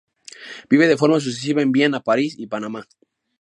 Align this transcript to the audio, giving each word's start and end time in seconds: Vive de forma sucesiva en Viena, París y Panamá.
Vive 0.71 0.87
de 0.87 0.97
forma 0.97 1.19
sucesiva 1.19 1.61
en 1.61 1.71
Viena, 1.71 1.99
París 1.99 2.33
y 2.39 2.47
Panamá. 2.47 2.87